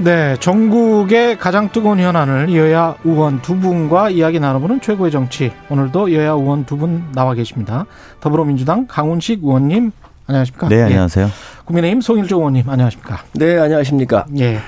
[0.00, 5.50] 네, 전국의 가장 뜨거운 현안을 여야 의원 두 분과 이야기 나눠보는 최고의 정치.
[5.68, 7.84] 오늘도 여야 의원 두 분 나와 계십니다.
[8.20, 9.90] 더불어민주당 강훈식 의원님,
[10.28, 10.68] 안녕하십니까?
[10.68, 11.26] 네, 안녕하세요.
[11.26, 11.30] 예.
[11.64, 13.24] 국민의힘 송일조 의원님, 안녕하십니까?
[13.34, 14.26] 네, 안녕하십니까?
[14.38, 14.60] 예.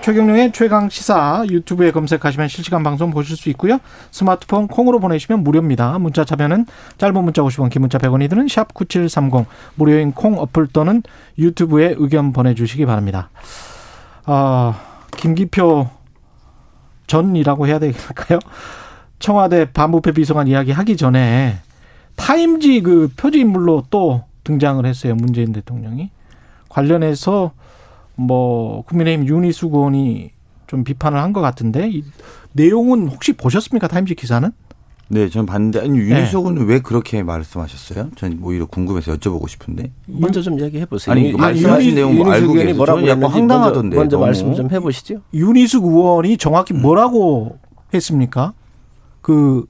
[0.00, 3.78] 최경룡의 최강 시사 유튜브에 검색하시면 실시간 방송 보실 수 있고요.
[4.10, 5.98] 스마트폰 콩으로 보내시면 무료입니다.
[5.98, 6.64] 문자 참여는
[6.96, 11.02] 짧은 문자 50원, 긴 문자 100원이 드는 샵 9730 무료인 콩 어플 또는
[11.38, 13.28] 유튜브에 의견 보내 주시기 바랍니다.
[14.30, 14.78] 아,
[15.16, 15.88] 김기표
[17.06, 18.38] 전이라고 해야 될까요?
[19.18, 21.56] 청와대 반부패 비서관 이야기 하기 전에
[22.16, 25.14] 타임지 그 표지 인물로 또 등장을 했어요.
[25.14, 26.10] 문재인 대통령이.
[26.68, 27.52] 관련해서
[28.16, 30.30] 뭐 국민의힘 윤희수 의원이
[30.66, 32.04] 좀 비판을 한 것 같은데 이
[32.52, 33.88] 내용은 혹시 보셨습니까?
[33.88, 34.50] 타임지 기사는?
[35.10, 38.10] 네, 전 봤는데 아니 윤희석은 왜 그렇게 말씀하셨어요?
[38.16, 39.90] 전 오히려 궁금해서 여쭤보고 싶은데.
[40.06, 41.12] 먼저 좀 얘기해 보세요.
[41.14, 42.74] 아니, 말씀하신 내용 뭐 알고 계세요?
[42.76, 44.26] 뭐라고 저는 약간 황당하던데, 먼저, 먼저.
[44.26, 45.22] 말씀 좀 해보시죠.
[45.32, 47.58] 윤희숙 의원이 정확히 뭐라고
[47.94, 48.52] 했습니까?
[49.22, 49.64] 그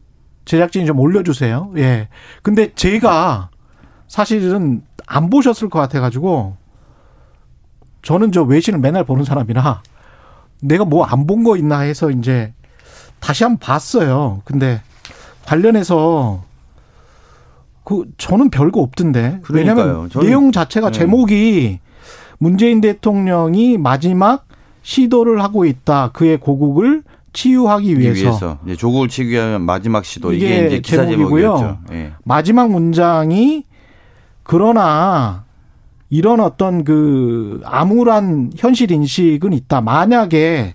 [0.44, 1.72] 제작진이 좀 올려주세요.
[1.76, 2.08] 예.
[2.42, 3.50] 근데 제가
[4.08, 6.56] 사실은 안 보셨을 것 같아가지고
[8.02, 9.82] 저는 저 외신을 맨날 보는 사람이라
[10.62, 12.52] 내가 뭐 안 본 거 있나 해서 이제
[13.20, 14.42] 다시 한번 봤어요.
[14.44, 14.80] 근데
[15.48, 16.42] 관련해서
[17.84, 19.40] 그 저는 별거 없던데.
[19.50, 20.98] 왜냐하면 저는- 내용 자체가 네.
[20.98, 21.78] 제목이
[22.38, 24.46] 문재인 대통령이 마지막
[24.82, 26.10] 시도를 하고 있다.
[26.12, 28.20] 그의 고국을 치유하기 위해서.
[28.28, 31.78] 위해서 이제 조국을 치기 위한 마지막 시도 이게, 이게 이제 기사 제목이고요.
[31.92, 32.12] 예.
[32.24, 33.64] 마지막 문장이
[34.42, 35.44] 그러나
[36.10, 39.80] 이런 어떤 그 암울한 현실 인식은 있다.
[39.80, 40.72] 만약에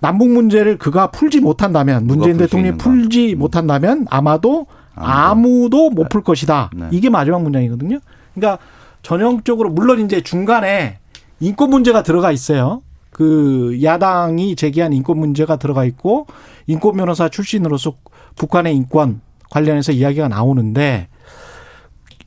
[0.00, 2.78] 남북 문제를 그가 풀지 못한다면 문재인 대통령이?
[2.78, 6.70] 풀지 못한다면 아마도 아무도 못 풀 것이다.
[6.74, 6.88] 네.
[6.90, 7.98] 이게 마지막 문장이거든요.
[8.34, 8.62] 그러니까
[9.02, 10.98] 전형적으로 물론 이제 중간에
[11.40, 12.82] 인권 문제가 들어가 있어요.
[13.10, 16.26] 그 야당이 제기한 인권 문제가 들어가 있고
[16.66, 17.94] 인권 변호사 출신으로서
[18.36, 19.20] 북한의 인권
[19.50, 21.08] 관련해서 이야기가 나오는데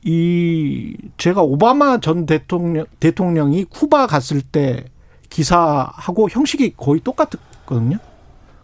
[0.02, 4.84] 이 제가 오바마 전 대통령 대통령이 쿠바 갔을 때
[5.28, 7.28] 기사하고 형식이 거의 똑같
[7.70, 7.96] 거든요.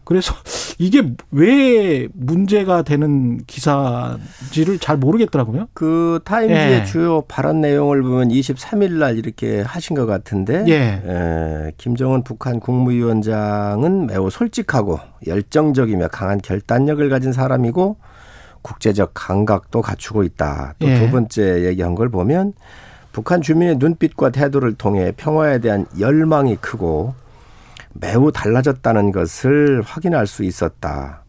[0.04, 0.34] 그래서
[0.78, 1.02] 이게
[1.32, 5.68] 왜 문제가 되는 기사인지를 잘 모르겠더라고요.
[5.72, 6.84] 그 타임지의 예.
[6.84, 11.02] 주요 발언 내용을 보면 23일 날 이렇게 하신 것 같은데 예.
[11.04, 17.96] 에, 김정은 북한 국무위원장은 매우 솔직하고 열정적이며 강한 결단력을 가진 사람이고
[18.62, 20.74] 국제적 감각도 갖추고 있다.
[20.78, 21.00] 또 예.
[21.00, 22.52] 두 번째 얘기한 걸 보면
[23.12, 27.14] 북한 주민의 눈빛과 태도를 통해 평화에 대한 열망이 크고
[28.00, 31.22] 매우 달라졌다는 것을 확인할 수 있었다.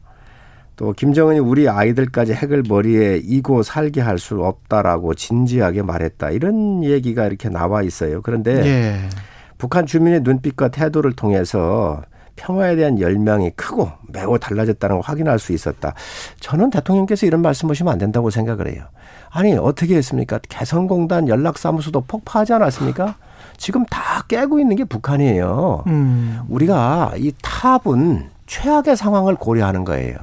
[0.75, 6.29] 또 김정은이 우리 아이들까지 핵을 머리에 이고 살게 할 수 없다라고 진지하게 말했다.
[6.31, 8.22] 이런 얘기가 이렇게 나와 있어요.
[8.22, 9.09] 그런데 예.
[9.57, 12.03] 북한 주민의 눈빛과 태도를 통해서
[12.38, 15.94] 평화에 대한 열망이 크고 매우 달라졌다는 걸 확인할 수 있었다.
[16.40, 18.86] 저는 대통령께서 이런 말씀하시면 안 된다고 생각을 해요.
[19.30, 20.40] 아니 어떻게 했습니까?
[20.48, 23.16] 개성공단 연락사무소도 폭파하지 않았습니까?
[23.58, 25.84] 지금 다 깨고 있는 게 북한이에요.
[25.88, 26.40] 음.
[26.48, 30.16] 우리가 이 탑은 최악의 상황을 고려하는 거예요.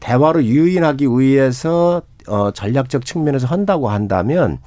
[0.00, 4.58] 대화로 유인하기 위해서 어 전략적 측면에서 한다고 한다면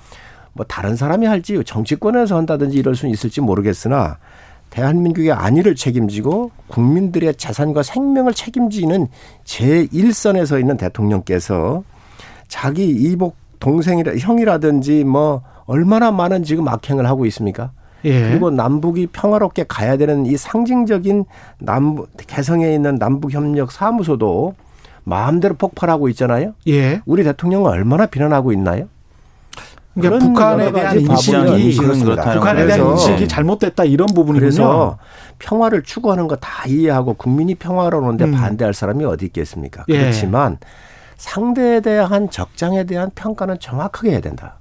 [0.53, 4.17] 뭐 다른 사람이 할지 정치권에서 한다든지 이럴 수는 있을지 모르겠으나
[4.75, 9.07] 대한민국의 안위를 책임지고 국민들의 재산과 생명을 책임지는
[9.45, 11.83] 제1선에 서 있는 대통령께서
[12.49, 17.71] 자기 이복 동생이라 형이라든지 뭐 얼마나 많은 지금 악행을 하고 있습니까?
[18.03, 18.29] 예.
[18.29, 21.23] 그리고 남북이 평화롭게 가야 되는 이 상징적인
[21.59, 24.55] 남북 개성에 있는 남북 협력 사무소도
[25.05, 26.53] 마음대로 폭발하고 있잖아요.
[26.67, 27.01] 예.
[27.05, 28.89] 우리 대통령은 얼마나 비난하고 있나요?
[29.95, 31.77] 그러니까 북한에 대한 인식이
[32.33, 34.39] 북한에 대한 인식이 잘못됐다 이런 부분이군요.
[34.39, 34.97] 그래서
[35.39, 38.31] 평화를 추구하는 거 다 이해하고 국민이 평화로운데 음.
[38.33, 39.85] 반대할 사람이 어디 있겠습니까?
[39.87, 39.97] 예.
[39.99, 40.57] 그렇지만
[41.17, 44.57] 상대에 대한 적장에 대한 평가는 정확하게 해야 된다.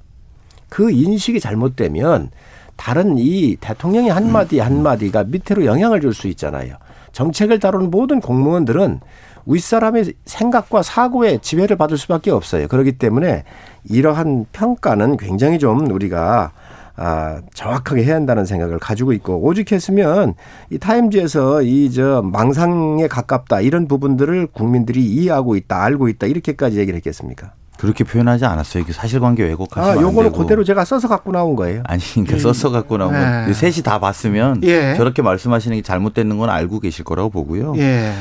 [0.68, 2.30] 그 인식이 잘못되면
[2.76, 6.76] 다른 이 대통령의 한마디 한마디가 밑으로 영향을 줄 수 있잖아요.
[7.12, 9.00] 정책을 다루는 모든 공무원들은
[9.46, 12.66] 윗사람의 생각과 사고에 지배를 받을 수밖에 없어요.
[12.68, 13.44] 그렇기 때문에
[13.88, 16.52] 이러한 평가는 굉장히 좀 우리가
[16.96, 20.34] 아, 정확하게 해야 한다는 생각을 가지고 있고 오죽했으면
[20.70, 26.96] 이 타임즈에서 이 저 망상에 가깝다 이런 부분들을 국민들이 이해하고 있다 알고 있다 이렇게까지 얘기를
[26.96, 27.52] 했겠습니까?
[27.78, 28.82] 그렇게 표현하지 않았어요.
[28.82, 30.32] 이게 사실관계 왜곡하시면 아, 안 요거는.
[30.32, 31.82] 그대로 제가 써서 갖고 나온 거예요.
[31.86, 33.18] 아니 그러니까 써서 갖고 나온 네.
[33.18, 34.94] 건 셋이 다 봤으면 예.
[34.96, 37.74] 저렇게 말씀하시는 게 잘못되는 건 알고 계실 거라고 보고요.
[37.78, 38.12] 예.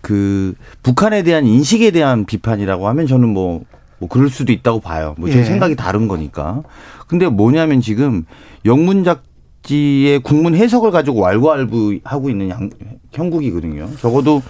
[0.00, 3.62] 그 북한에 대한 인식에 대한 비판이라고 하면 저는 뭐,
[3.98, 5.14] 뭐 그럴 수도 있다고 봐요.
[5.18, 5.44] 뭐제 예.
[5.44, 6.62] 생각이 다른 거니까.
[7.06, 8.24] 근데 뭐냐면 지금
[8.64, 12.70] 영문 잡지의 국문 해석을 가지고 왈가왈부하고 있는 양-
[13.12, 13.88] 형국이거든요.
[14.00, 14.42] 적어도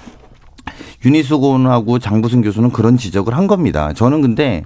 [1.05, 3.93] 유니스곤하고 장부승 교수는 그런 지적을 한 겁니다.
[3.93, 4.65] 저는 근데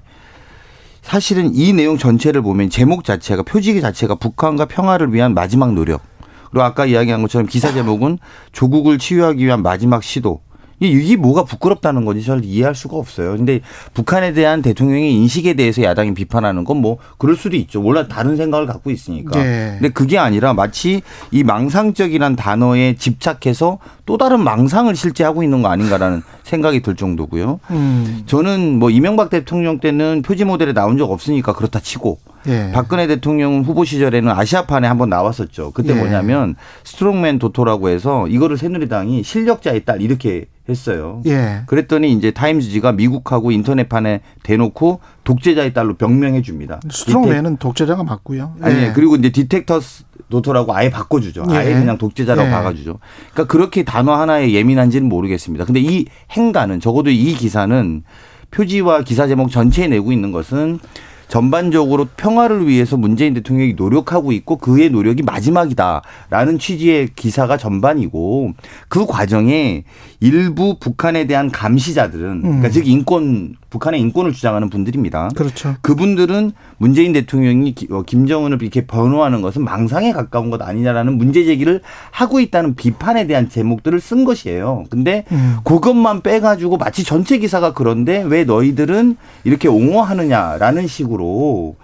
[1.03, 6.03] 사실은 이 내용 전체를 보면 제목 자체가 표지 자체가 북한과 평화를 위한 마지막 노력.
[6.51, 8.19] 그리고 아까 이야기한 것처럼 기사 제목은
[8.53, 10.41] 조국을 치유하기 위한 마지막 시도.
[10.81, 13.37] 이- 이게 뭐가 부끄럽다는 건지 잘 이해할 수가 없어요.
[13.37, 13.61] 근데
[13.95, 17.83] 북한에 대한 대통령의 인식에 대해서 야당이 비판하는 건 뭐 그럴 수도 있죠.
[17.83, 19.41] 원래 다른 생각을 갖고 있으니까.
[19.41, 19.77] 예.
[19.79, 21.01] 근데 그게 아니라 마치
[21.31, 27.61] 이 망상적이란 단어에 집착해서 또 다른 망상을 실제 하고 있는 거 아닌가라는 생각이 들 정도고요.
[27.71, 28.23] 음.
[28.27, 32.19] 저는 뭐 이명박 대통령 때는 표지 모델에 나온 적 없으니까 그렇다 치고
[32.49, 32.71] 예.
[32.75, 35.71] 박근혜 대통령 후보 시절에는 아시아판에 한번 나왔었죠.
[35.73, 35.99] 그때 예.
[35.99, 36.55] 뭐냐면
[36.85, 41.23] strongman's daughter라고 해서 이거를 새누리당이 실력자의 딸 이렇게 했어요.
[41.27, 41.63] 예.
[41.67, 46.81] 그랬더니 이제 타임즈지가 미국하고 인터넷판에 대놓고 독재자의 딸로 명명해 줍니다.
[46.91, 48.55] strongman은 독재자가 맞고요.
[48.61, 48.93] 아니 예.
[48.93, 51.45] 그리고 이제 dictator's daughter라고 아예 바꿔주죠.
[51.49, 51.75] 아예 예.
[51.75, 52.51] 그냥 독재자라고 예.
[52.51, 52.99] 박아주죠.
[53.33, 55.65] 그러니까 그렇게 단어 하나에 예민한지는 모르겠습니다.
[55.65, 58.03] 근데 이 행간은 적어도 이 기사는
[58.51, 60.79] 표지와 기사 제목 전체에 내고 있는 것은
[61.29, 68.53] 전반적으로 평화를 위해서 문재인 대통령이 노력하고 있고 그의 노력이 마지막이다라는 취지의 기사가 전반이고
[68.89, 69.85] 그 과정에
[70.21, 72.73] 일부 북한에 대한 감시자들은 그러니까 음.
[72.73, 75.29] 즉 인권 북한의 인권을 주장하는 분들입니다.
[75.37, 75.75] 그렇죠.
[75.83, 81.83] 그분들은 문재인 대통령이 기- 어, 김정은을 이렇게 변호하는 것은 망상에 가까운 것 아니냐라는 문제 제기를
[82.11, 84.85] 하고 있다는 비판에 대한 제목들을 쓴 것이에요.
[84.91, 85.59] 근데 음.
[85.65, 91.77] 그것만 빼가지고 마치 전체 기사가 그런데 왜 너희들은 이렇게 옹호하느냐라는 식으로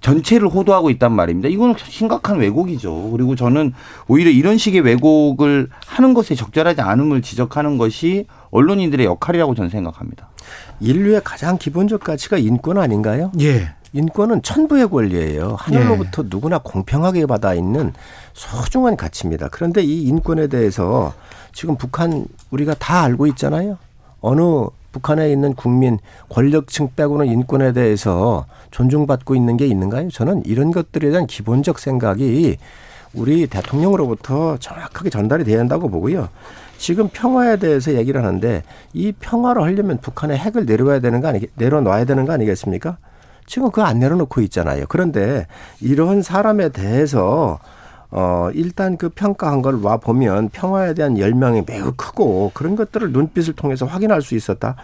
[0.00, 1.48] 전체를 호도하고 있단 말입니다.
[1.48, 3.08] 이거는 심각한 왜곡이죠.
[3.12, 3.72] 그리고 저는
[4.06, 10.28] 오히려 이런 식의 왜곡을 하는 것에 적절하지 않음을 지적하는 것이 언론인들의 역할이라고 저는 생각합니다.
[10.80, 13.30] 인류의 가장 기본적 가치가 인권 아닌가요?
[13.40, 13.70] 예.
[13.92, 15.54] 인권은 천부의 권리예요.
[15.56, 17.92] 하늘로부터 누구나 공평하게 받아 있는
[18.32, 19.48] 소중한 가치입니다.
[19.50, 21.14] 그런데 이 인권에 대해서
[21.52, 23.78] 지금 북한 우리가 다 알고 있잖아요.
[24.20, 24.40] 어느
[24.90, 25.98] 북한에 있는 국민
[26.28, 30.10] 권력층 빼고는 인권에 대해서 존중받고 있는 게 있는가요?
[30.10, 32.56] 저는 이런 것들에 대한 기본적 생각이
[33.12, 36.28] 우리 대통령으로부터 정확하게 전달이 돼야 한다고 보고요.
[36.78, 38.62] 지금 평화에 대해서 얘기를 하는데
[38.92, 42.98] 이 평화를 하려면 북한의 핵을 내려와야 되는 거 아니 내려놔야 되는 거 아니겠습니까?
[43.46, 44.84] 지금 그거 안 내려놓고 있잖아요.
[44.88, 45.46] 그런데
[45.80, 47.58] 이런 사람에 대해서
[48.10, 53.54] 어 일단 그 평가한 걸 와 보면 평화에 대한 열망이 매우 크고 그런 것들을 눈빛을
[53.54, 54.76] 통해서 확인할 수 있었다.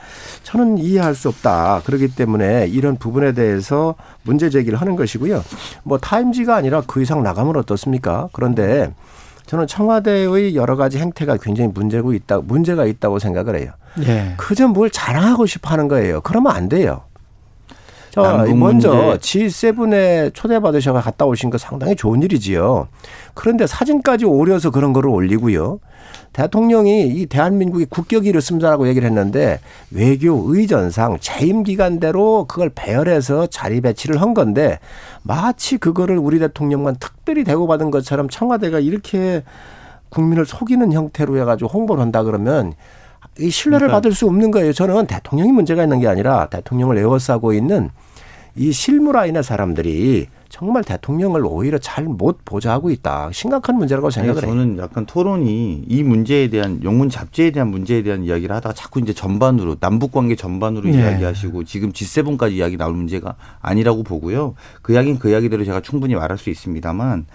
[0.42, 1.82] 저는 이해할 수 없다.
[1.84, 3.94] 그렇기 때문에 이런 부분에 대해서
[4.24, 5.42] 문제 제기를 하는 것이고요.
[5.84, 8.28] 뭐 타임지가 아니라 그 이상 나가면 어떻습니까?
[8.32, 8.92] 그런데
[9.50, 13.72] 저는 청와대의 여러 가지 행태가 굉장히 문제고 있다 문제가 있다고 생각을 해요.
[14.06, 14.34] 예.
[14.36, 16.20] 그저 뭘 자랑하고 싶어 하는 거예요.
[16.20, 17.02] 그러면 안 돼요.
[18.10, 19.18] 자, 먼저 문제.
[19.18, 22.88] G7에 초대받으셔서 갔다 오신 거 상당히 좋은 일이지요.
[23.34, 25.78] 그런데 사진까지 오려서 그런 거를 올리고요.
[26.32, 29.60] 대통령이 이 대한민국이 국격이 습니다라고 얘기를 했는데
[29.90, 34.78] 외교 의전상 재임 기간대로 그걸 배열해서 자리 배치를 한 건데
[35.22, 39.42] 마치 그거를 우리 대통령만 특별히 대우받은 것처럼 청와대가 이렇게
[40.08, 42.74] 국민을 속이는 형태로 해가지고 홍보를 한다 그러면
[43.38, 44.72] 이 신뢰를 그러니까 받을 수 없는 거예요.
[44.72, 47.90] 저는 대통령이 문제가 있는 게 아니라 대통령을 에워싸고 있는
[48.56, 53.30] 이 실무라인의 사람들이 정말 대통령을 오히려 잘 못 보좌하고 있다.
[53.32, 54.50] 심각한 문제라고 생각을 해요.
[54.50, 59.12] 저는 약간 토론이 이 문제에 대한 영문 잡지에 대한 문제에 대한 이야기를 하다가 자꾸 이제
[59.12, 60.98] 전반으로 남북 관계 전반으로 네.
[60.98, 64.54] 이야기하시고 지금 G7까지 이야기 나올 문제가 아니라고 보고요.
[64.82, 67.26] 그 이야기는 그 이야기대로 제가 충분히 말할 수 있습니다만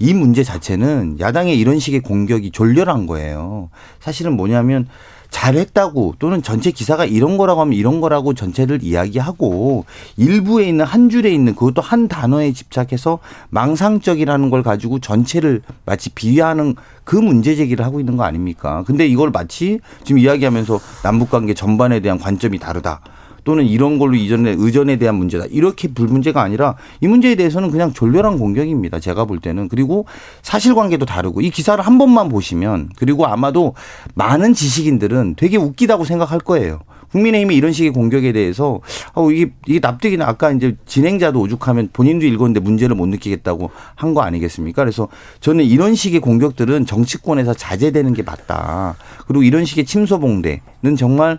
[0.00, 3.70] 이 문제 자체는 야당의 이런 식의 공격이 졸렬한 거예요.
[4.00, 4.88] 사실은 뭐냐면
[5.30, 9.84] 잘했다고 또는 전체 기사가 이런 거라고 하면 이런 거라고 전체를 이야기하고
[10.16, 13.18] 일부에 있는 한 줄에 있는 그것도 한 단어에 집착해서
[13.50, 18.82] 망상적이라는 걸 가지고 전체를 마치 비하하는 그 문제 제기를 하고 있는 거 아닙니까?
[18.86, 23.00] 근데 이걸 마치 지금 이야기하면서 남북 관계 전반에 대한 관점이 다르다.
[23.44, 25.46] 또는 이런 걸로 이전에 의전에 대한 문제다.
[25.50, 29.00] 이렇게 불문제가 아니라 이 문제에 대해서는 그냥 졸렬한 공격입니다.
[29.00, 29.68] 제가 볼 때는.
[29.68, 30.06] 그리고
[30.42, 33.74] 사실관계도 다르고 이 기사를 한 번만 보시면 그리고 아마도
[34.14, 36.80] 많은 지식인들은 되게 웃기다고 생각할 거예요.
[37.12, 38.80] 국민의힘이 이런 식의 공격에 대해서
[39.14, 44.14] 어 이게 이게 납득이 나 아까 이제 진행자도 오죽하면 본인도 읽었는데 문제를 못 느끼겠다고 한
[44.14, 44.82] 거 아니겠습니까?
[44.82, 45.08] 그래서
[45.40, 48.96] 저는 이런 식의 공격들은 정치권에서 자제되는 게 맞다.
[49.28, 51.38] 그리고 이런 식의 침소봉대는 정말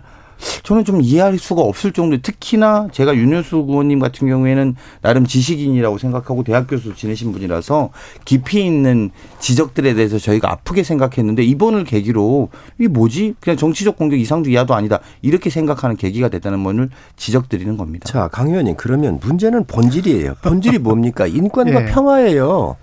[0.62, 6.42] 저는 좀 이해할 수가 없을 정도 특히나 제가 윤효수 의원님 같은 경우에는 나름 지식인이라고 생각하고
[6.44, 7.90] 대학 교수 지내신 분이라서
[8.24, 14.50] 깊이 있는 지적들에 대해서 저희가 아프게 생각했는데 이번을 계기로 이게 뭐지 그냥 정치적 공격 이상도
[14.50, 18.06] 이하도 아니다 이렇게 생각하는 계기가 됐다는 것을 지적드리는 겁니다.
[18.10, 20.34] 자, 강 의원님 그러면 문제는 본질이에요.
[20.42, 21.26] 본질이 뭡니까?
[21.26, 21.86] 인권과 예.
[21.86, 22.76] 평화예요.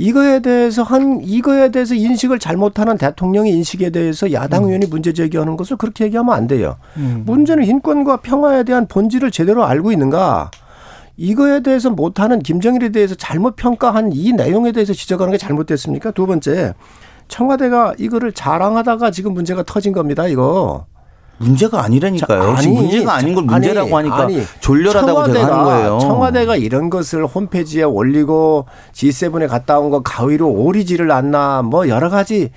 [0.00, 5.76] 이거에 대해서 한 이거에 대해서 인식을 잘못하는 대통령의 인식에 대해서 야당 의원이 문제 제기하는 것을
[5.76, 6.76] 그렇게 얘기하면 안 돼요.
[6.96, 7.24] 음.
[7.26, 10.50] 문제는 인권과 평화에 대한 본질을 제대로 알고 있는가?
[11.18, 16.12] 이거에 대해서 못하는 김정일에 대해서 잘못 평가한 이 내용에 대해서 지적하는 게 잘못됐습니까?
[16.12, 16.72] 두 번째,
[17.28, 20.26] 청와대가 이거를 자랑하다가 지금 문제가 터진 겁니다.
[20.26, 20.86] 이거.
[21.40, 22.42] 문제가 아니라니까요.
[22.52, 25.98] 아니, 문제가 아닌 걸 아니, 문제라고 하니까 아니, 졸렬하다고 제가 하는 거예요.
[26.00, 32.50] 청와대가 이런 것을 홈페이지에 올리고 G7에 갔다 온 거 가위로 오리지를 않나 뭐 여러 가지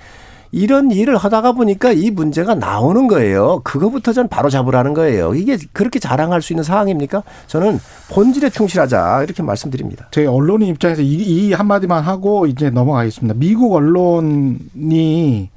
[0.52, 3.60] 이런 일을 하다가 보니까 이 문제가 나오는 거예요.
[3.64, 5.34] 그거부터 전 바로 잡으라는 거예요.
[5.34, 7.24] 이게 그렇게 자랑할 수 있는 상황입니까?
[7.48, 7.80] 저는
[8.12, 10.06] 본질에 충실하자 이렇게 말씀드립니다.
[10.12, 13.34] 저희 언론인 입장에서 이, 이 한마디만 하고 이제 넘어가겠습니다.
[13.36, 15.50] 미국 언론이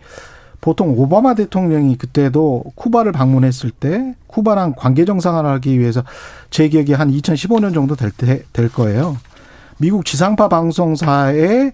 [0.62, 6.04] 보통 오바마 대통령이 그때도 쿠바를 방문했을 때 쿠바랑 관계 정상화를 하기 위해서
[6.50, 9.18] 제 기억에 한 2015년 정도 될 때 될 거예요.
[9.78, 11.72] 미국 지상파 방송사에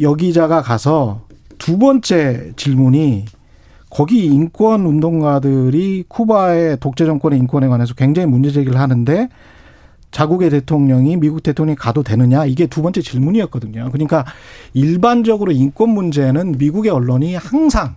[0.00, 1.22] 여기자가 가서
[1.58, 3.24] 두 번째 질문이
[3.90, 9.28] 거기 인권 운동가들이 쿠바의 독재 정권의 인권에 관해서 굉장히 문제 제기를 하는데
[10.10, 13.90] 자국의 대통령이 미국 대통령이 가도 되느냐 이게 두 번째 질문이었거든요.
[13.92, 14.24] 그러니까
[14.72, 17.94] 일반적으로 인권 문제는 미국의 언론이 항상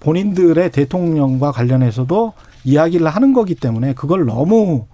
[0.00, 2.32] 본인들의 대통령과 관련해서도
[2.64, 4.86] 이야기를 하는 거기 때문에 그걸 너무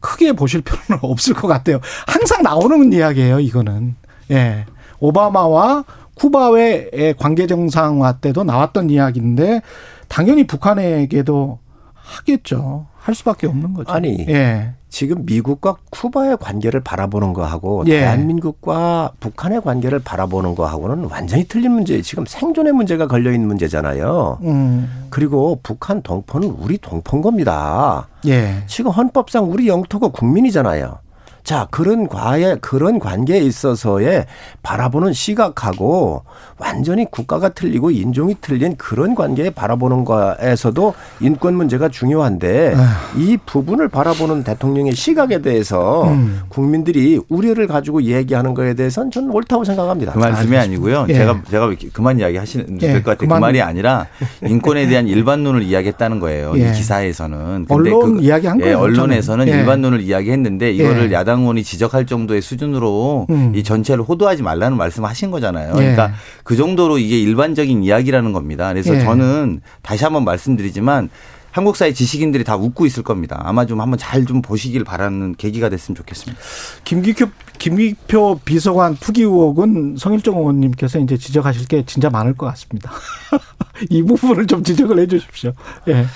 [0.00, 1.80] 크게 보실 필요는 없을 것 같아요.
[2.06, 3.96] 항상 나오는 이야기예요, 이거는.
[4.30, 4.66] 예.
[5.00, 9.62] 오바마와 쿠바의 관계 정상화 때도 나왔던 이야기인데
[10.08, 11.58] 당연히 북한에게도
[11.92, 12.86] 하겠죠.
[13.04, 13.92] 할 수밖에 없는 거죠.
[13.92, 14.72] 아니, 예.
[14.88, 18.00] 지금 미국과 쿠바의 관계를 바라보는 거하고 예.
[18.00, 22.00] 대한민국과 북한의 관계를 바라보는 거하고는 완전히 틀린 문제예요.
[22.00, 24.38] 지금 생존의 문제가 걸려 있는 문제잖아요.
[24.44, 25.06] 음.
[25.10, 28.08] 그리고 북한 동포는 우리 동포인 겁니다.
[28.26, 28.62] 예.
[28.68, 30.98] 지금 헌법상 우리 영토가 국민이잖아요.
[31.44, 34.24] 자, 그런 과에, 그런 관계에 있어서의
[34.62, 36.22] 바라보는 시각하고
[36.56, 42.74] 완전히 국가가 틀리고 인종이 틀린 그런 관계에 바라보는 거에서도 인권 문제가 중요한데
[43.18, 46.40] 이 부분을 바라보는 대통령의 시각에 대해서 음.
[46.48, 50.12] 국민들이 우려를 가지고 얘기하는 거에 대해서는 저는 옳다고 생각합니다.
[50.12, 51.06] 그 말씀이 아니고요.
[51.10, 51.14] 예.
[51.14, 53.18] 제가 제가 그만 이야기 하시는 예, 될것 같아요.
[53.18, 53.40] 그만.
[53.40, 54.06] 그 말이 아니라
[54.42, 56.54] 인권에 대한 일반론을 이야기했다는 거예요.
[56.56, 56.70] 예.
[56.70, 57.66] 이 기사에서는.
[57.68, 59.46] 언론 이야기한 예, 거예요, 언론에서는.
[59.48, 59.52] 예.
[59.52, 61.16] 일반론을 이야기했는데 이거를 예.
[61.34, 63.52] 야당 의원이 지적할 정도의 수준으로 음.
[63.54, 65.70] 이 전체를 호도하지 말라는 말씀하신 거잖아요.
[65.70, 65.78] 예.
[65.78, 66.12] 그러니까
[66.44, 68.68] 그 정도로 이게 일반적인 이야기라는 겁니다.
[68.68, 69.00] 그래서 예.
[69.00, 71.10] 저는 다시 한번 말씀드리지만
[71.50, 73.40] 한국 사회 지식인들이 다 웃고 있을 겁니다.
[73.44, 76.40] 아마 좀 한번 잘 좀 보시길 바라는 계기가 됐으면 좋겠습니다.
[76.84, 77.26] 김기표
[77.58, 82.90] 김기표 비서관 투기 의혹은 성일정 의원님께서 이제 지적하실 게 진짜 많을 것 같습니다.
[83.90, 85.52] 이 부분을 좀 지적을 해 주십시오.
[85.88, 86.06] 예.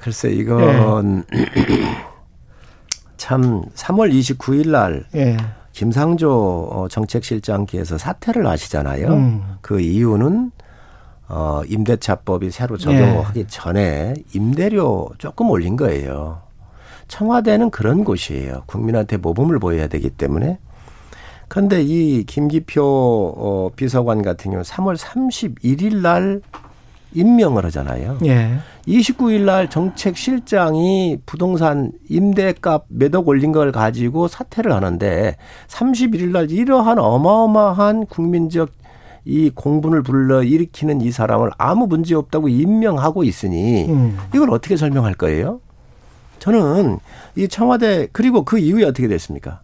[0.00, 1.24] 글쎄 이건
[3.22, 5.36] 참 3월 29일 날 예.
[5.70, 9.06] 김상조 어, 정책실장께서 사퇴를 하시잖아요.
[9.12, 9.42] 음.
[9.60, 10.50] 그 이유는
[11.28, 12.82] 어, 임대차법이 새로 예.
[12.82, 16.42] 적용하기 전에 임대료 조금 올린 거예요.
[17.06, 18.64] 청와대는 그런 곳이에요.
[18.66, 20.58] 국민한테 모범을 보여야 되기 때문에.
[21.46, 22.82] 그런데 이 김기표
[23.36, 26.40] 어, 비서관 같은 경우 3월 31일 날
[27.14, 28.18] 임명을 하잖아요.
[28.24, 28.58] 예.
[28.86, 35.36] 29일 날 정책 실장이 부동산 임대값 몇억 올린 걸 가지고 사퇴를 하는데
[35.68, 38.70] 31일 날 이러한 어마어마한 국민적
[39.24, 44.18] 이 공분을 불러 일으키는 이 사람을 아무 문제 없다고 임명하고 있으니 음.
[44.34, 45.60] 이걸 어떻게 설명할 거예요?
[46.40, 46.98] 저는
[47.36, 49.60] 이 청와대 그리고 그 이후에 어떻게 됐습니까?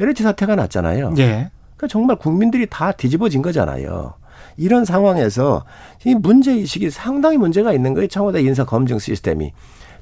[0.00, 1.14] LH 사태가 났잖아요.
[1.18, 1.50] 예.
[1.76, 4.14] 그러니까 정말 국민들이 다 뒤집어진 거잖아요.
[4.60, 5.64] 이런 상황에서
[6.04, 8.08] 이 문제 의식이 상당히 문제가 있는 거예요.
[8.08, 9.52] 청와대 인사 검증 시스템이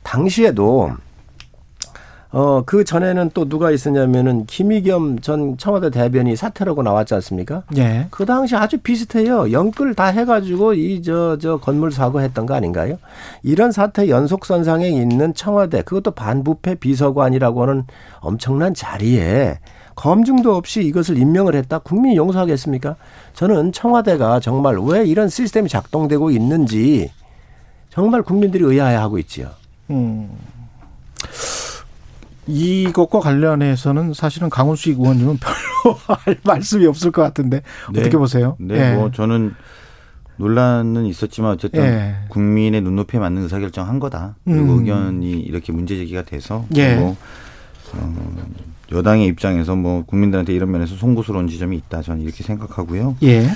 [0.03, 0.91] 당시에도
[2.31, 7.63] 어 그 전에는 또 누가 있었냐면은 김의겸 전 청와대 대변이 사퇴라고 나왔지 않습니까?
[7.79, 8.07] 예.
[8.11, 9.51] 그 당시 아주 비슷해요.
[9.51, 12.99] 연끌 다 해가지고 이 저 저 건물 사고 했던 거 아닌가요?
[13.43, 17.85] 이런 사태 연속선상에 있는 청와대 그것도 반부패 비서관이라고 하는
[18.21, 19.59] 엄청난 자리에
[19.99, 21.81] 검증도 없이 이것을 임명을 했다.
[21.81, 22.95] 국민이 용서하겠습니까?
[23.35, 27.11] 저는 청와대가 정말 왜 이런 시스템이 작동되고 있는지
[27.91, 29.51] 정말 국민들이 의아해하고 있지요.
[29.91, 30.31] 음.
[32.47, 37.63] 이것과 관련해서는 사실은 강훈식 의원님은 별로 할 말씀이 없을 것 같은데
[37.93, 38.01] 네.
[38.01, 38.57] 어떻게 보세요?
[38.61, 38.95] 네, 예.
[38.95, 39.57] 뭐 저는
[40.37, 42.15] 논란은 있었지만 어쨌든 예.
[42.29, 44.37] 국민의 눈높이에 맞는 의사결정 한 거다.
[44.45, 44.79] 그리고 음.
[44.79, 46.95] 의견이 이렇게 문제 제기가 돼서 예.
[46.95, 47.17] 뭐
[47.95, 48.15] 어,
[48.93, 52.03] 여당의 입장에서 뭐 국민들한테 이런 면에서 송구스러운 지점이 있다.
[52.03, 53.17] 저는 이렇게 생각하고요.
[53.23, 53.47] 예.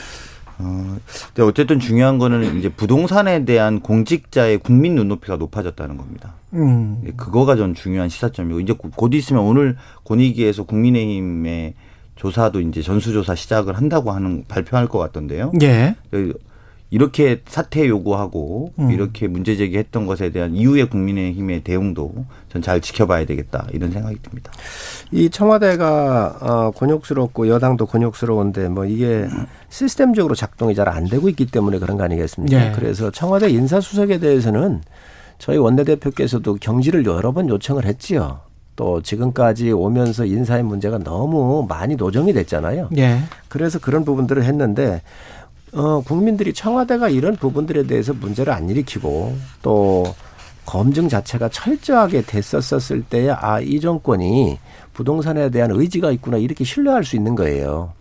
[0.58, 0.96] 어,
[1.28, 6.34] 근데 어쨌든 중요한 거는 이제 부동산에 대한 공직자의 국민 눈높이가 높아졌다는 겁니다.
[6.52, 7.00] 음.
[7.06, 11.74] 예, 그거가 전 중요한 시사점이고 이제 곧- 곧 있으면 오늘 권익위에서 국민의힘의
[12.16, 15.52] 조사도 이제 전수조사 시작을 한다고 하는 발표할 것 같던데요.
[15.62, 15.96] 예.
[16.92, 18.90] 그 이렇게 사퇴 요구하고 음.
[18.90, 22.12] 이렇게 문제 제기했던 것에 대한 이후의 국민의힘의 대응도
[22.50, 24.52] 전 잘 지켜봐야 되겠다 이런 생각이 듭니다.
[25.10, 29.26] 이 청와대가 어, 곤욕스럽고 여당도 곤욕스러운데 뭐 이게
[29.70, 32.66] 시스템적으로 작동이 잘 안 되고 있기 때문에 그런 거 아니겠습니까?
[32.68, 32.72] 예.
[32.72, 34.82] 그래서 청와대 인사수석에 대해서는
[35.38, 38.40] 저희 원내대표께서도 경질을 여러 번 요청을 했지요.
[38.76, 42.90] 또 지금까지 오면서 인사의 문제가 너무 많이 노정이 됐잖아요.
[42.98, 43.20] 예.
[43.48, 45.02] 그래서 그런 부분들을 했는데
[45.74, 50.04] 어, 국민들이 청와대가 이런 부분들에 대해서 문제를 안 일으키고 또
[50.66, 54.58] 검증 자체가 철저하게 됐었었을 때에 아, 이 정권이
[54.92, 57.92] 부동산에 대한 의지가 있구나 이렇게 신뢰할 수 있는 거예요.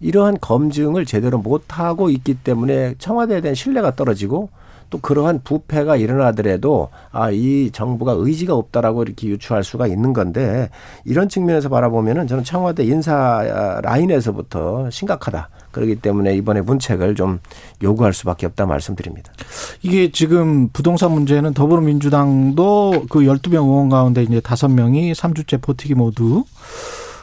[0.00, 4.48] 이러한 검증을 제대로 못하고 있기 때문에 청와대에 대한 신뢰가 떨어지고
[4.92, 10.68] 또 그러한 부패가 일어나더라도 아, 이 정부가 의지가 없다라고 이렇게 유추할 수가 있는 건데
[11.06, 15.48] 이런 측면에서 바라보면은 저는 청와대 인사 라인에서부터 심각하다.
[15.70, 17.40] 그렇기 때문에 이번에 문책을 좀
[17.82, 19.32] 요구할 수밖에 없다 말씀드립니다.
[19.80, 26.44] 이게 지금 부동산 문제는 더불어민주당도 그 12명 의원 가운데 이제 5명이 3주째 버티기 모두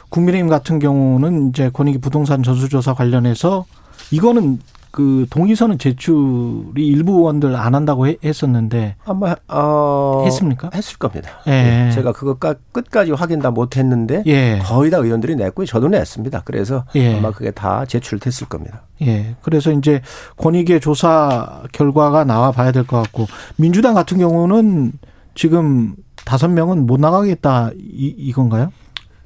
[0.08, 3.64] 국민의힘 같은 경우는 이제 권익위 부동산 전수조사 관련해서
[4.10, 4.58] 이거는
[4.90, 10.70] 그 동의서는 제출이 일부 의원들 안 한다고 해- 했었는데 아마 어 했습니까?
[10.74, 11.40] 했을 겁니다.
[11.46, 11.86] 예.
[11.88, 11.90] 예.
[11.92, 12.34] 제가 그거
[12.72, 14.58] 끝까지 확인 다 못했는데 예.
[14.64, 15.66] 거의 다 의원들이 냈고요.
[15.66, 16.42] 저도 냈습니다.
[16.44, 17.16] 그래서 예.
[17.18, 18.82] 아마 그게 다 제출됐을 겁니다.
[19.02, 19.36] 예.
[19.42, 20.00] 그래서 이제
[20.36, 24.92] 권익의 조사 결과가 나와 봐야 될 것 같고 민주당 같은 경우는
[25.34, 25.94] 지금
[26.24, 28.72] 다섯 명은 못 나가겠다 이, 이건가요?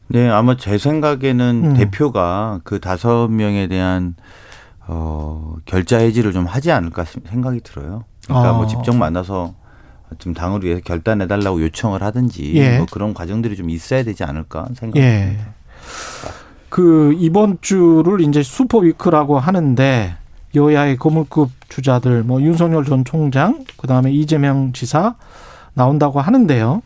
[0.09, 1.75] 네, 아마 제 생각에는 음.
[1.75, 4.15] 대표가 그 다섯 명에 대한
[4.86, 8.04] 어, 결자 해지를 좀 하지 않을까 생각이 들어요.
[8.26, 8.52] 그러니까 아.
[8.52, 9.54] 뭐 직접 만나서
[10.18, 12.76] 좀 당을 위해서 결단해 달라고 요청을 하든지 예.
[12.78, 15.00] 뭐 그런 과정들이 좀 있어야 되지 않을까 생각합니다.
[15.00, 15.38] 예.
[16.68, 20.16] 그 이번 주를 이제 슈퍼 위크라고 하는데
[20.54, 25.14] 여야의 거물급 주자들 뭐 윤석열 전 총장 그다음에 이재명 지사
[25.75, 26.82] 나온다고 하는데요.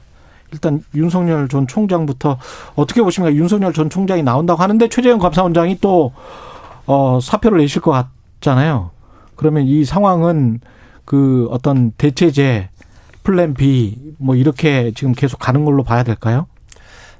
[0.52, 2.38] 일단 윤석열 전 총장부터
[2.74, 3.34] 어떻게 보십니까?
[3.34, 6.12] 윤석열 전 총장이 나온다고 하는데 최재형 감사원장이 또
[6.88, 7.90] 어, 사표를 내실 것
[8.40, 8.90] 같잖아요.
[9.36, 10.60] 그러면 이 상황은
[11.04, 12.70] 그 어떤 대체제
[13.22, 16.46] 플랜 B 뭐 이렇게 지금 계속 가는 걸로 봐야 될까요?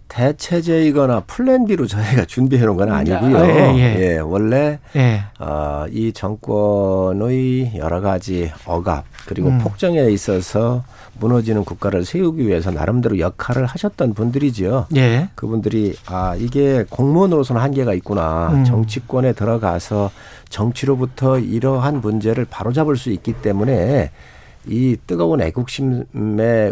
[0.08, 3.36] 대체제이거나 플랜 B로 저희가 준비해 놓은 건 아니고요.
[3.36, 4.00] 아, 예, 예.
[4.00, 5.24] 예, 원래 예.
[5.38, 9.58] 어, 이 정권의 여러 가지 억압 그리고 음.
[9.58, 10.82] 폭정에 있어서
[11.20, 14.86] 무너지는 국가를 세우기 위해서 나름대로 역할을 하셨던 분들이지요.
[14.96, 15.28] 예.
[15.34, 18.64] 그분들이 아 이게 공무원으로서는 한계가 있구나 음.
[18.64, 20.10] 정치권에 들어가서
[20.48, 24.10] 정치로부터 이러한 문제를 바로잡을 수 있기 때문에
[24.66, 26.02] 이 뜨거운 애국심에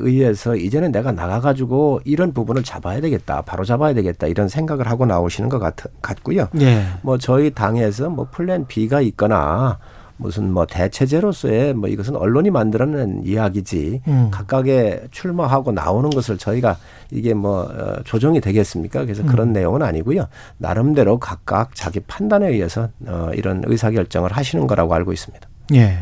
[0.02, 5.48] 의해서 이제는 내가 나가가지고 이런 부분을 잡아야 되겠다 바로 잡아야 되겠다 이런 생각을 하고 나오시는
[5.48, 6.48] 것 같, 같고요.
[6.61, 6.85] 예.
[7.02, 9.78] 뭐 저희 당에서 뭐 플랜 B가 있거나
[10.16, 14.29] 무슨 뭐 대체제로서의 뭐 이것은 언론이 만들어낸 이야기지 음.
[14.31, 16.79] 각각의 출마하고 나오는 것을 저희가
[17.11, 19.05] 이게 뭐 어, 조정이 되겠습니까?
[19.05, 20.26] 그래서 그런 내용은 아니고요.
[20.59, 25.48] 나름대로 각각 자기 판단에 의해서 어, 이런 의사 결정을 하시는 거라고 알고 있습니다.
[25.74, 25.98] 예.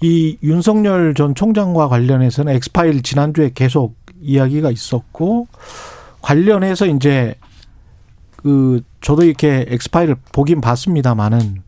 [0.00, 5.46] 이 윤석열 전 총장과 관련해서는 엑스파일 지난주에 계속 이야기가 있었고
[6.20, 7.34] 관련해서 이제
[8.36, 11.62] 그 저도 이렇게 엑스파일을 보긴 봤습니다만은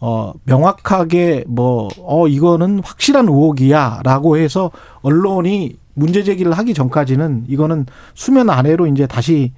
[0.00, 4.70] 어 명확하게 뭐 어 이거는 확실한 의혹이야 라고 해서
[5.02, 9.52] 언론이 문제 제기를 하기 전까지는 이거는 수면 아래로 이제 다시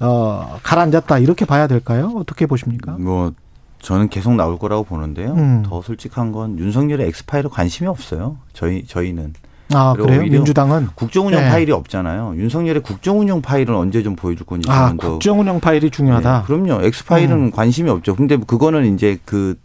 [0.00, 2.12] 어 가라앉았다 이렇게 봐야 될까요?
[2.16, 2.92] 어떻게 보십니까?
[2.98, 3.32] 뭐
[3.80, 5.32] 저는 계속 나올 거라고 보는데요.
[5.34, 5.62] 음.
[5.66, 8.38] 더 솔직한 건 윤석열의 엑스파일에 관심이 없어요.
[8.54, 9.34] 저희 저희는
[9.74, 10.22] 아 그래요?
[10.22, 11.50] 민주당은 국정운영 네.
[11.50, 12.34] 파일이 없잖아요.
[12.36, 16.38] 윤석열의 국정운영 파일은 언제 좀 보여줄 건지 아 국정운영 파일이 중요하다.
[16.40, 16.84] 네, 그럼요.
[16.84, 17.50] 엑스 파일은 음.
[17.50, 18.14] 관심이 없죠.
[18.14, 19.56] 근데 그거는 이제 그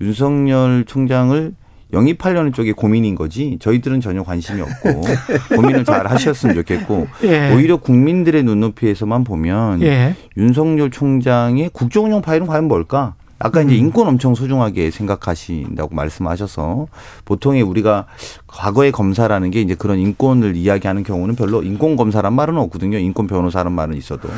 [0.00, 1.54] 윤석열 총장을
[1.92, 5.02] 영입하려는 쪽에 고민인 거지 저희들은 전혀 관심이 없고
[5.56, 7.54] 고민을 잘 하셨으면 좋겠고 예.
[7.54, 10.14] 오히려 국민들의 눈높이에서만 보면 예.
[10.36, 13.14] 윤석열 총장의 국정운영 파일은 과연 뭘까?
[13.38, 13.78] 아까 이제 음.
[13.78, 16.88] 인권 엄청 소중하게 생각하신다고 말씀하셔서
[17.24, 18.06] 보통의 우리가
[18.46, 22.98] 과거의 검사라는 게 이제 그런 인권을 이야기하는 경우는 별로 인권 검사란 말은 없거든요.
[22.98, 24.28] 인권 변호사란 말은 있어도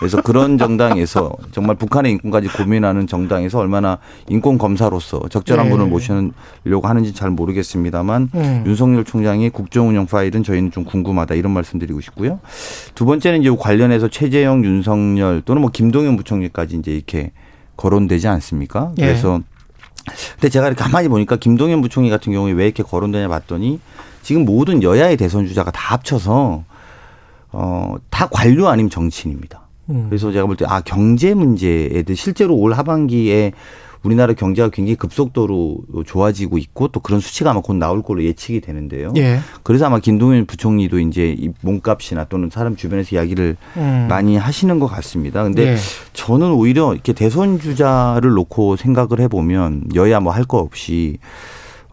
[0.00, 5.70] 그래서 그런 정당에서 정말 북한의 인권까지 고민하는 정당에서 얼마나 인권 검사로서 적절한 예.
[5.70, 8.64] 분을 모시려고 하는지 잘 모르겠습니다만 음.
[8.66, 12.40] 윤석열 총장의 국정운영 파일은 저희는 좀 궁금하다 이런 말씀드리고 싶고요.
[12.94, 17.32] 두 번째는 이제 관련해서 최재형, 윤석열 또는 뭐 김동연 부총리까지 이제 이렇게
[17.76, 18.92] 거론되지 않습니까?
[18.98, 19.02] 예.
[19.06, 19.40] 그래서
[20.34, 23.80] 근데 제가 이렇게 가만히 보니까 김동연 부총리 같은 경우에 왜 이렇게 거론되냐 봤더니
[24.22, 26.64] 지금 모든 여야의 대선 주자가 다 합쳐서
[27.52, 29.60] 어, 다 관료 아니면 정치인입니다.
[29.90, 30.06] 음.
[30.08, 33.52] 그래서 제가 볼 때 아 경제 문제에 대해 실제로 올 하반기에
[34.02, 39.12] 우리나라 경제가 굉장히 급속도로 좋아지고 있고 또 그런 수치가 아마 곧 나올 걸로 예측이 되는데요.
[39.16, 39.38] 예.
[39.62, 44.06] 그래서 아마 김동연 부총리도 이제 이 몸값이나 또는 사람 주변에서 이야기를 음.
[44.08, 45.44] 많이 하시는 것 같습니다.
[45.44, 45.76] 근데 예.
[46.12, 51.18] 저는 오히려 이렇게 대선 주자를 놓고 생각을 해보면 여야 뭐 할 거 없이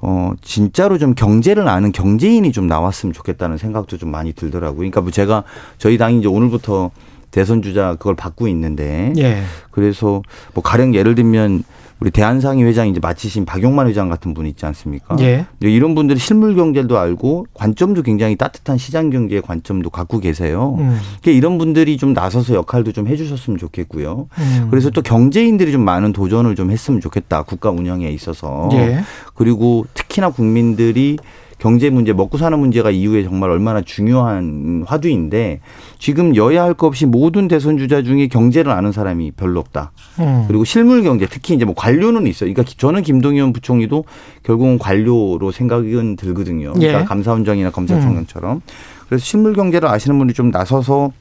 [0.02, 4.78] 어 진짜로 좀 경제를 아는 경제인이 좀 나왔으면 좋겠다는 생각도 좀 많이 들더라고요.
[4.78, 5.44] 그러니까 뭐 제가
[5.78, 6.90] 저희 당이 이제 오늘부터
[7.32, 9.44] 대선 주자 그걸 받고 있는데 예.
[9.72, 11.64] 그래서 뭐 가령 예를 들면
[12.00, 15.18] 우리 대한상의 회장 이제 마치신 박용만 회장 같은 분 있지 않습니까?
[15.20, 15.46] 예.
[15.60, 20.76] 이런 분들이 실물 경제도 알고 관점도 굉장히 따뜻한 시장 경제의 관점도 갖고 계세요.
[20.80, 20.98] 음.
[21.22, 24.28] 그러니까 이런 분들이 좀 나서서 역할도 좀 해주셨으면 좋겠고요.
[24.32, 24.68] 음.
[24.70, 27.44] 그래서 또 경제인들이 좀 많은 도전을 좀 했으면 좋겠다.
[27.44, 28.70] 국가 운영에 있어서.
[28.74, 29.00] 예.
[29.34, 31.18] 그리고 특히나 국민들이
[31.60, 35.60] 경제 문제, 먹고 사는 문제가 이후에 정말 얼마나 중요한 화두인데
[36.00, 39.92] 지금 여야 할 것 없이 모든 대선 주자 중에 경제를 아는 사람이 별로 없다.
[40.20, 40.46] 음.
[40.48, 42.52] 그리고 실물 경제 특히 이제 뭐 관료는 있어요.
[42.54, 44.06] 그러니까 저는 김동연 부총리도
[44.44, 46.74] 결국은 관료로 생각은 들거든요.
[46.74, 47.04] 그러니까 예.
[47.04, 48.62] 감사원장이나 검찰총장처럼.
[49.08, 51.12] 그래서 실물 경제를 아시는 분이 좀 나서서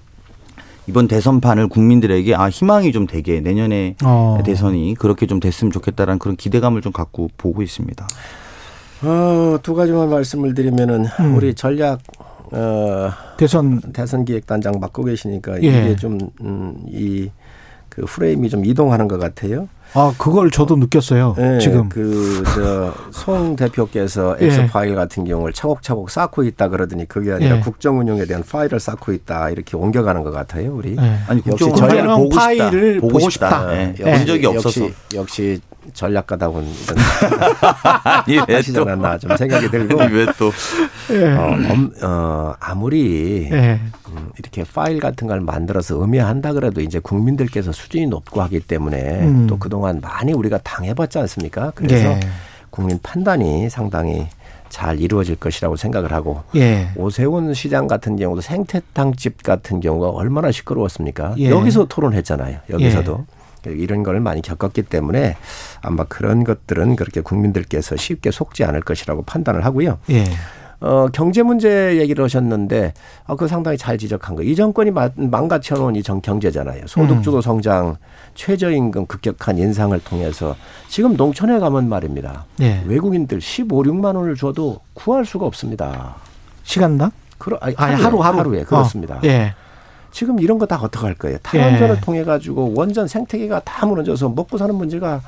[0.86, 4.38] 이번 대선판을 국민들에게 아 희망이 좀 되게 내년에 어.
[4.44, 8.06] 대선이 그렇게 좀 됐으면 좋겠다라는 그런 기대감을 좀 갖고 보고 있습니다.
[9.02, 11.36] 어, 두 가지만 말씀을 드리면은 음.
[11.36, 12.00] 우리 전략
[12.50, 15.66] 어, 대선 대선 기획단장 맡고 계시니까 예.
[15.66, 19.68] 이게 좀 음, 이 그 프레임이 좀 이동하는 것 같아요.
[19.94, 21.34] 아 그걸 저도 느꼈어요.
[21.38, 24.46] 예, 지금 그 저 송 대표께서 예.
[24.46, 27.60] 엑스 파일 같은 경우를 차곡차곡 쌓고 있다 그러더니 그게 아니라 예.
[27.60, 30.74] 국정 운영에 대한 파일을 쌓고 있다 이렇게 옮겨가는 것 같아요.
[30.74, 31.18] 우리 예.
[31.26, 32.70] 아니 역시 국정 전략 운영을 보고 싶다.
[32.70, 33.48] 파일을 보고 보고 싶다.
[33.50, 33.74] 싶다.
[33.76, 33.94] 예.
[33.98, 34.16] 예.
[34.16, 34.84] 본 적이 없어서.
[34.84, 35.60] 역시, 역시
[35.92, 36.64] 전략가다운
[38.28, 40.52] 이런 아니 하시지 않았나 좀 생각이 들고 왜 또
[41.10, 41.32] 예.
[41.32, 43.80] 어, 엄- 어, 아무리 예.
[44.08, 49.46] 음, 이렇게 파일 같은 걸 만들어서 의미한다 그래도 이제 국민들께서 수준이 높고 하기 때문에 음.
[49.48, 51.72] 또 그동안 많이 우리가 당해봤지 않습니까?
[51.74, 52.20] 그래서 예.
[52.70, 54.26] 국민 판단이 상당히
[54.68, 56.90] 잘 이루어질 것이라고 생각을 하고 예.
[56.94, 61.34] 오세훈 시장 같은 경우도 생태탕집 같은 경우가 얼마나 시끄러웠습니까?
[61.38, 61.48] 예.
[61.50, 62.58] 여기서 토론했잖아요.
[62.70, 63.24] 여기서도.
[63.66, 65.36] 이런 걸 많이 겪었기 때문에
[65.82, 69.98] 아마 그런 것들은 그렇게 국민들께서 쉽게 속지 않을 것이라고 판단을 하고요.
[70.10, 70.24] 예.
[70.80, 72.92] 어, 경제 문제 얘기를 하셨는데,
[73.26, 74.44] 아, 그거 상당히 잘 지적한 거.
[74.44, 76.86] 이 정권이 마- 망가쳐놓은 이 정, 경제잖아요.
[76.86, 77.96] 소득주도 성장,
[78.36, 80.54] 최저임금 급격한 인상을 통해서
[80.88, 82.44] 지금 농촌에 가면 말입니다.
[82.60, 82.80] 예.
[82.86, 86.14] 외국인들 15, 6만 원을 줘도 구할 수가 없습니다.
[86.62, 87.10] 시간당?
[87.38, 89.16] 그러, 아니, 아니 하루 하루 하루에 그렇습니다.
[89.16, 89.20] 어.
[89.24, 89.54] 예.
[90.10, 91.38] 지금 이런 거 다 어떡할 거예요?
[91.42, 95.20] 탈원전을 통해 가지고 원전 생태계가 다 무너져서 먹고 사는 문제가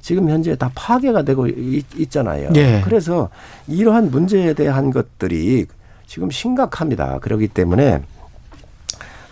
[0.00, 2.50] 지금 현재 다 파괴가 되고 있, 있잖아요.
[2.54, 2.80] 예.
[2.84, 3.28] 그래서
[3.66, 5.66] 이러한 문제에 대한 것들이
[6.06, 7.18] 지금 심각합니다.
[7.18, 8.02] 그렇기 때문에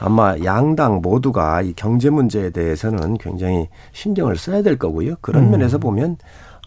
[0.00, 5.14] 아마 양당 모두가 이 경제 문제에 대해서는 굉장히 신경을 써야 될 거고요.
[5.20, 5.50] 그런 음.
[5.52, 6.16] 면에서 보면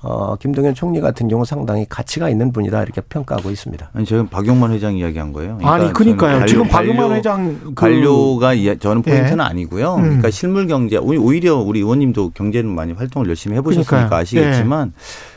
[0.03, 3.89] 어, 김동연 총리 같은 경우 상당히 가치가 있는 분이다 이렇게 평가하고 있습니다.
[3.93, 5.57] 아니 저는 박용만 회장 이야기한 거예요.
[5.63, 6.31] 아니 저는 그러니까요.
[6.38, 9.47] 관료- 지금 박용만 관료- 회장 그 관료가 저는 포인트는 예.
[9.49, 9.95] 아니고요.
[9.95, 10.01] 음.
[10.03, 14.19] 그러니까 실물 경제 오히- 오히려 우리 의원님도 경제는 많이 활동을 열심히 해보셨으니까 그러니까요.
[14.21, 14.93] 아시겠지만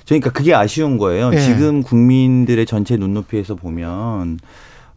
[0.07, 1.31] 그러니까 그게 아쉬운 거예요.
[1.33, 1.41] 예.
[1.41, 4.39] 지금 국민들의 전체 눈높이에서 보면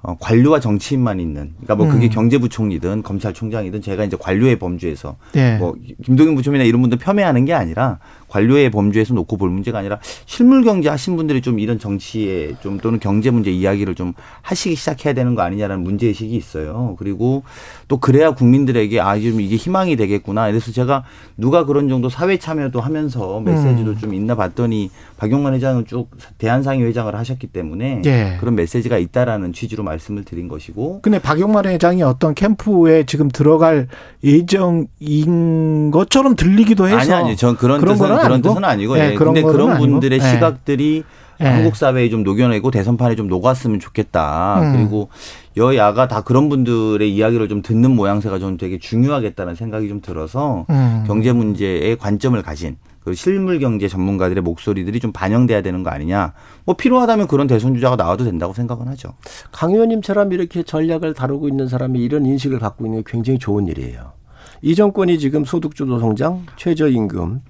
[0.06, 2.10] 어, 관료와 정치인만 있는 그러니까 뭐 그게 음.
[2.10, 5.56] 경제부총리든 검찰총장이든 제가 이제 관료의 범주에서 예.
[5.56, 7.99] 뭐 김동연 부총리나 이런 분들 폄훼하는 게 아니라
[8.34, 13.00] 관료의 범주에서 놓고 볼 문제가 아니라 실물 경제 하신 분들이 좀 이런 정치에 좀 또는
[13.00, 16.96] 경제 문제 이야기를 좀 하시기 시작해야 되는 거 아니냐라는 문제 의식이 있어요.
[16.98, 17.43] 그리고
[17.88, 20.48] 또 그래야 국민들에게 아좀 이게 희망이 되겠구나.
[20.48, 21.04] 그래서 제가
[21.38, 23.98] 누가 그런 정도 사회 참여도 하면서 메시지도 음.
[24.00, 28.38] 좀 있나 봤더니 박용만 회장은 쭉 대한상의 회장을 하셨기 때문에 예.
[28.39, 33.88] 그런 메시지가 있다라는 취지로 말씀을 드린 것이고 근데 박용만 회장이 어떤 캠프에 지금 들어갈
[34.24, 38.50] 예정인 것처럼 들리기도 해서 아니 아니 전 그런, 그런 뜻은 그런 아니고?
[38.50, 39.14] 뜻은 아니고 예, 예.
[39.16, 39.86] 그런 근데 거는 그런 아니고.
[39.92, 40.24] 분들의 예.
[40.24, 41.04] 시각들이
[41.42, 41.46] 예.
[41.46, 44.62] 한국 사회에 좀 녹여내고 대선판에 좀 녹았으면 좋겠다.
[44.62, 44.74] 음.
[44.74, 45.10] 그리고
[45.58, 51.04] 여야가 다 그런 분들의 이야기를 좀 듣는 모양새가 좀 되게 중요하겠다는 생각이 좀 들어서 음.
[51.08, 56.34] 경제 문제에 관점을 가진 그 실물 경제 전문가들의 목소리들이 좀 반영돼야 되는 거 아니냐.
[56.66, 59.10] 뭐 필요하다면 그런 대선 주자가 나와도 된다고 생각은 하죠.
[59.52, 64.14] 강 의원님처럼 이렇게 전략을 다루고 있는 사람이 이런 인식을 갖고 있는 게 굉장히 좋은 일이에요.
[64.65, 67.41] 이 정권이 지금 소득주도 성장, 최저임금,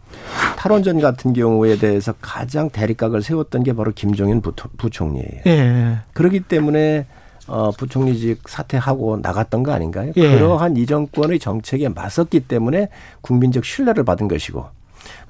[0.57, 5.41] 탈원전 같은 경우에 대해서 가장 대립각을 세웠던 게 바로 김종인 부총리예요.
[5.45, 5.97] 예.
[6.13, 7.05] 그렇기 때문에
[7.47, 10.11] 어, 부총리직 사퇴하고 나갔던 거 아닌가요?
[10.15, 10.35] 예.
[10.35, 12.89] 그러한 이 정권의 정책에 맞섰기 때문에
[13.21, 14.65] 국민적 신뢰를 받은 것이고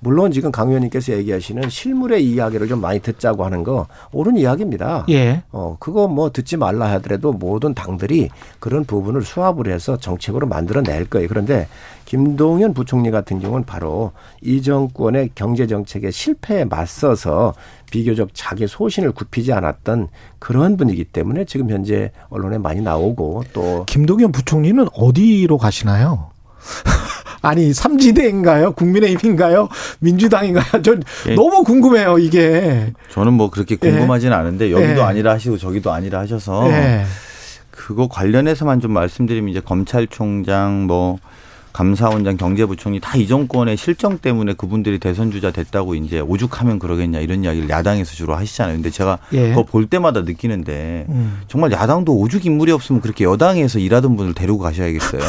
[0.04, 5.06] 물론 지금 강 의원님께서 얘기하시는 실물의 이야기를 좀 많이 듣자고 하는 거 옳은 이야기입니다.
[5.10, 5.44] 예.
[5.52, 11.30] 어, 그거 뭐 듣지 말라 하더라도 모든 당들이 그런 부분을 수합을 해서 정책으로 만들어낼 거예요.
[11.30, 11.70] 그런데
[12.04, 14.12] 김동연 부총리 같은 경우는 바로
[14.42, 17.54] 이 정권의 경제 정책의 실패에 맞서서
[17.90, 24.34] 비교적 자기 소신을 굽히지 않았던 그런 분이기 때문에 지금 현재 언론에 많이 나오고 또 김동연
[24.34, 26.32] 부총리는 어디로 가시나요?
[27.44, 28.72] 아니 삼지대인가요?
[28.72, 29.68] 국민의힘인가요?
[30.00, 30.64] 민주당인가요?
[30.82, 31.36] 전 예.
[31.36, 32.94] 너무 궁금해요 이게.
[33.12, 34.40] 저는 뭐 그렇게 궁금하지는 예.
[34.40, 35.04] 않은데 여기도 예.
[35.04, 37.04] 아니라 하시고 저기도 아니라 하셔서 예.
[37.70, 41.20] 그거 관련해서만 좀 말씀드리면 이제 검찰총장 뭐
[41.74, 47.44] 감사원장 경제부총리 다 이 정권의 실정 때문에 그분들이 대선 주자 됐다고 이제 오죽하면 그러겠냐 이런
[47.44, 48.76] 이야기를 야당에서 주로 하시잖아요.
[48.76, 49.50] 근데 제가 예.
[49.50, 51.42] 그거 볼 때마다 느끼는데 음.
[51.48, 55.22] 정말 야당도 오죽 인물이 없으면 그렇게 여당에서 일하던 분을 데리고 가셔야겠어요.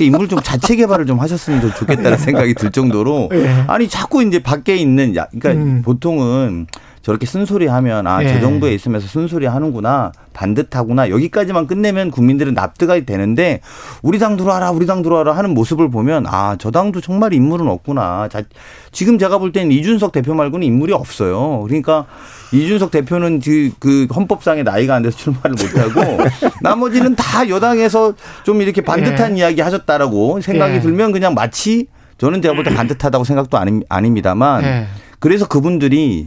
[0.00, 3.64] 인물 좀 자체 개발을 좀 하셨으면 더 좋겠다는 생각이 들 정도로 예.
[3.66, 5.82] 아니 자꾸 이제 밖에 있는 야 그러니까 음.
[5.82, 6.66] 보통은
[7.06, 8.26] 저렇게 쓴소리 하면 아, 예.
[8.26, 10.10] 저 정부에 있으면서 쓴소리 하는구나.
[10.32, 11.08] 반듯하구나.
[11.08, 13.60] 여기까지만 끝내면 국민들은 납득이 되는데
[14.02, 18.26] 우리 당 들어와라, 우리 당 들어와라 하는 모습을 보면 아, 저 당도 정말 인물은 없구나.
[18.28, 18.42] 자,
[18.90, 21.62] 지금 제가 볼 때는 이준석 대표 말고는 인물이 없어요.
[21.68, 22.06] 그러니까
[22.52, 26.24] 이준석 대표는 그, 그 헌법상의 나이가 안 돼서 출마를 못하고
[26.60, 29.42] 나머지는 다 여당에서 좀 이렇게 반듯한 예.
[29.42, 30.80] 이야기 하셨다라고 생각이 예.
[30.80, 31.86] 들면 그냥 마치
[32.18, 34.86] 저는 제가 볼 때 반듯하다고 생각도 아닙니다만 예.
[35.20, 36.26] 그래서 그분들이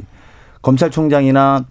[0.61, 1.65] 검찰총장이나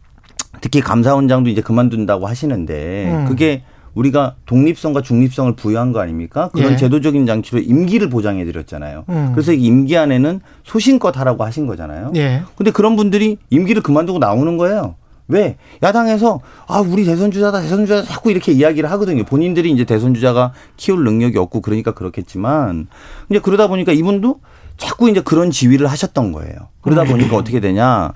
[0.61, 3.25] 특히 감사원장도 이제 그만둔다고 하시는데 음.
[3.27, 3.63] 그게
[3.95, 6.51] 우리가 독립성과 중립성을 부여한 거 아닙니까?
[6.53, 6.77] 그런 예.
[6.77, 9.05] 제도적인 장치로 임기를 보장해 드렸잖아요.
[9.09, 9.31] 음.
[9.35, 12.13] 그래서 임기 안에는 소신껏 하라고 하신 거잖아요.
[12.17, 12.43] 예.
[12.57, 14.95] 근데 그런 분들이 임기를 그만두고 나오는 거예요.
[15.27, 15.57] 왜?
[15.83, 19.25] 야당에서 아, 우리 대선 주자다, 대선 주자다 자꾸 이렇게 이야기를 하거든요.
[19.25, 22.87] 본인들이 이제 대선 주자가 키울 능력이 없고 그러니까 그렇겠지만
[23.31, 24.41] 이제 그러다 보니까 이분도
[24.79, 26.55] 자꾸 이제 그런 지위를 하셨던 거예요.
[26.81, 27.09] 그러다 음.
[27.09, 28.13] 보니까 어떻게 되냐?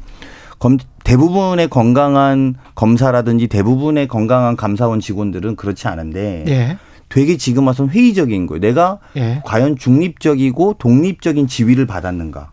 [0.63, 6.79] 검, 대부분의 건강한 검사라든지 대부분의 건강한 감사원 직원들은 그렇지 않은데 예.
[7.09, 8.61] 되게 지금 와서 회의적인 거예요.
[8.61, 9.43] 내가 예.
[9.45, 12.53] 과연 중립적이고 독립적인 지위를 받았는가?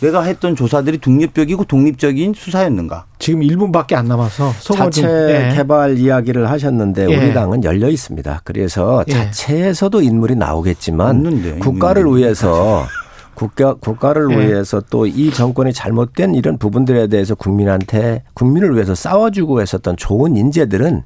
[0.00, 3.04] 내가 했던 조사들이 독립적이고 독립적인 수사였는가?
[3.18, 5.54] 지금 1분밖에 안 남아서 자체 예.
[5.54, 7.16] 개발 이야기를 하셨는데 예.
[7.16, 8.40] 우리 당은 열려 있습니다.
[8.44, 9.12] 그래서 예.
[9.12, 12.86] 자체에서도 인물이 나오겠지만 없는데, 국가를 위해서
[13.40, 14.38] 국가 국가를 네.
[14.38, 21.02] 위해서 또 이 정권이 잘못된 이런 부분들에 대해서 국민한테 국민을 위해서 싸워주고 했었던 좋은 인재들은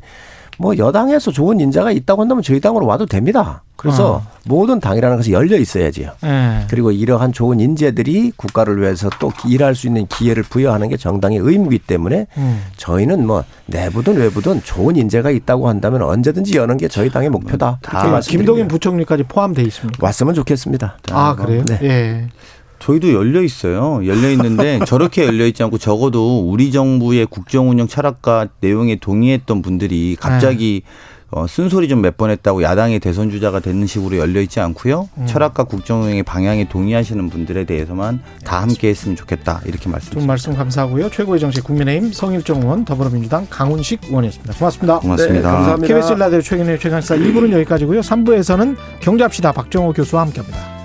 [0.59, 3.63] 뭐 여당에서 좋은 인재가 있다고 한다면 저희 당으로 와도 됩니다.
[3.77, 4.27] 그래서 어.
[4.47, 6.13] 모든 당이라는 것이 열려 있어야지요.
[6.23, 6.67] 네.
[6.71, 11.85] 그리고 이러한 좋은 인재들이 국가를 위해서 또 일할 수 있는 기회를 부여하는 게 정당의 의무이기
[11.87, 12.63] 때문에 음.
[12.77, 17.79] 저희는 뭐 내부든 외부든 좋은 인재가 있다고 한다면 언제든지 여는 게 저희 당의 목표다.
[17.83, 19.99] 다 김동인 부총리까지 포함돼 있습니다.
[20.01, 20.99] 왔으면 좋겠습니다.
[21.11, 21.63] 아 그래요?
[21.67, 21.79] 네.
[21.83, 22.29] 예.
[22.85, 24.01] 저희도 열려 있어요.
[24.07, 30.17] 열려 있는데 저렇게 열려 있지 않고 적어도 우리 정부의 국정 운영 철학과 내용에 동의했던 분들이
[30.21, 30.91] 갑자기 네.
[31.31, 35.09] 어, 쓴소리 좀 몇 번 했다고 야당의 대선 주자가 되는 식으로 열려 있지 않고요.
[35.17, 35.27] 음.
[35.27, 39.63] 철학과 국정운영의 방향에 동의하시는 분들에 대해서만 다 함께 했으면 좋겠다.
[39.65, 40.29] 이렇게 말씀드립니다.
[40.29, 41.11] 말씀 감사하고요.
[41.11, 44.53] 최고의 정책 국민의힘 성일정 의원 더불어민주당 강훈식 의원이었습니다.
[44.55, 44.99] 고맙습니다.
[45.01, 45.49] 고맙습니다.
[45.49, 45.89] 네, 감사합니다.
[45.95, 48.01] KBS 라디오 최근의 최강시사 2부는 여기까지고요.
[48.01, 50.84] 3부에서는 경제합시다 박정호 교수와 함께합니다.